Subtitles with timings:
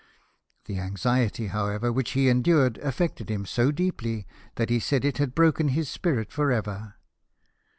[0.65, 5.35] The anxiety, however, which he endured affected him so deeply that he said it had
[5.35, 6.95] broken his spirit for ever.